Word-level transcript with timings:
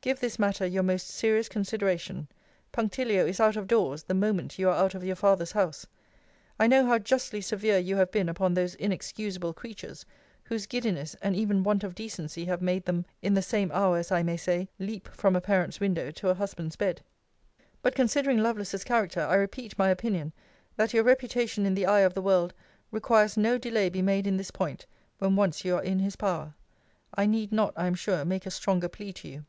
Give 0.00 0.20
this 0.20 0.38
matter 0.38 0.64
your 0.64 0.84
most 0.84 1.06
serious 1.08 1.48
consideration. 1.50 2.28
Punctilio 2.72 3.26
is 3.26 3.40
out 3.40 3.56
of 3.56 3.66
doors 3.66 4.04
the 4.04 4.14
moment 4.14 4.58
you 4.58 4.68
are 4.70 4.74
out 4.74 4.94
of 4.94 5.04
your 5.04 5.16
father's 5.16 5.52
house. 5.52 5.86
I 6.58 6.66
know 6.66 6.86
how 6.86 6.98
justly 7.00 7.40
severe 7.42 7.78
you 7.78 7.94
have 7.96 8.10
been 8.12 8.28
upon 8.30 8.54
those 8.54 8.74
inexcusable 8.76 9.52
creatures, 9.52 10.06
whose 10.44 10.66
giddiness 10.68 11.14
and 11.20 11.34
even 11.36 11.62
want 11.64 11.82
of 11.84 11.94
decency 11.96 12.44
have 12.46 12.62
made 12.62 12.86
them, 12.86 13.04
in 13.22 13.34
the 13.34 13.42
same 13.42 13.70
hour 13.72 13.98
as 13.98 14.10
I 14.12 14.22
may 14.22 14.36
say, 14.38 14.68
leap 14.78 15.08
from 15.08 15.36
a 15.36 15.40
parent's 15.42 15.78
window 15.80 16.10
to 16.12 16.28
a 16.30 16.34
husband's 16.34 16.76
bed 16.76 17.02
but 17.82 17.94
considering 17.96 18.38
Lovelace's 18.38 18.84
character, 18.84 19.20
I 19.20 19.34
repeat 19.34 19.76
my 19.78 19.90
opinion, 19.90 20.32
that 20.76 20.94
your 20.94 21.04
reputation 21.04 21.66
in 21.66 21.74
the 21.74 21.84
eye 21.86 22.00
of 22.00 22.14
the 22.14 22.22
world 22.22 22.54
requires 22.92 23.36
no 23.36 23.58
delay 23.58 23.90
be 23.90 24.00
made 24.00 24.26
in 24.28 24.36
this 24.38 24.52
point, 24.52 24.86
when 25.18 25.34
once 25.36 25.64
you 25.66 25.74
are 25.76 25.82
in 25.84 25.98
his 25.98 26.14
power. 26.16 26.54
I 27.14 27.26
need 27.26 27.50
not, 27.52 27.74
I 27.76 27.86
am 27.88 27.94
sure, 27.96 28.24
make 28.24 28.46
a 28.46 28.50
stronger 28.52 28.88
plea 28.88 29.12
to 29.14 29.28
you. 29.28 29.44